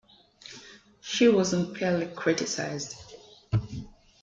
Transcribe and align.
She 1.01 1.27
was 1.27 1.53
unfairly 1.53 2.07
criticised 2.15 2.95